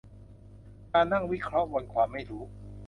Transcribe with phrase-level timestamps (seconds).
[0.91, 2.43] การนั่งวิเคราะห์บนความไม่รู้